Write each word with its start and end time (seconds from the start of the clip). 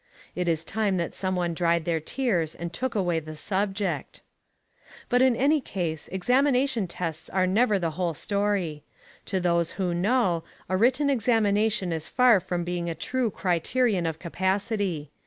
It 0.33 0.47
is 0.47 0.63
time 0.65 0.97
that 0.97 1.13
some 1.13 1.35
one 1.35 1.53
dried 1.53 1.85
their 1.85 1.99
tears 1.99 2.55
and 2.55 2.73
took 2.73 2.95
away 2.95 3.19
the 3.19 3.35
subject. 3.35 4.23
But, 5.09 5.21
in 5.21 5.35
any 5.35 5.61
case, 5.61 6.07
examination 6.07 6.87
tests 6.87 7.29
are 7.29 7.45
never 7.45 7.77
the 7.77 7.91
whole 7.91 8.15
story. 8.15 8.83
To 9.27 9.39
those 9.39 9.73
who 9.73 9.93
know, 9.93 10.43
a 10.67 10.75
written 10.75 11.11
examination 11.11 11.91
is 11.91 12.07
far 12.07 12.39
from 12.39 12.63
being 12.63 12.89
a 12.89 12.95
true 12.95 13.29
criterion 13.29 14.07
of 14.07 14.17
capacity. 14.17 15.11